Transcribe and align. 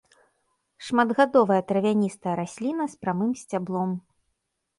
Шматгадовая 0.85 1.59
травяністая 1.73 2.33
расліна 2.41 2.83
з 2.95 2.99
прамым 3.05 3.31
сцяблом. 3.45 3.89